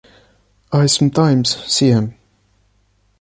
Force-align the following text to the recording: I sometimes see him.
I 0.73 0.87
sometimes 0.87 1.63
see 1.71 1.89
him. 1.89 2.15